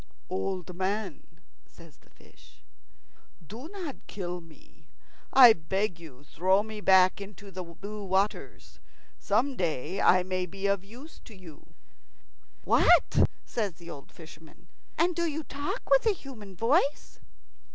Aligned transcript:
"Old 0.31 0.75
man," 0.75 1.27
says 1.67 1.97
the 1.97 2.09
fish, 2.09 2.63
"do 3.45 3.67
not 3.69 3.97
kill 4.07 4.41
me. 4.41 4.87
I 5.31 5.53
beg 5.53 5.99
you 5.99 6.23
throw 6.23 6.63
me 6.63 6.81
back 6.81 7.21
into 7.21 7.51
the 7.51 7.61
blue 7.61 8.03
waters. 8.03 8.79
Some 9.19 9.55
day 9.55 10.01
I 10.01 10.23
may 10.23 10.47
be 10.47 10.65
able 10.65 10.77
to 10.77 10.81
be 10.81 10.87
of 10.87 10.91
use 11.03 11.19
to 11.25 11.35
you." 11.35 11.75
"What?" 12.63 13.29
says 13.45 13.73
the 13.73 13.91
old 13.91 14.11
fisherman; 14.11 14.65
"and 14.97 15.15
do 15.15 15.27
you 15.27 15.43
talk 15.43 15.87
with 15.91 16.07
a 16.07 16.13
human 16.13 16.55
voice?" 16.55 17.19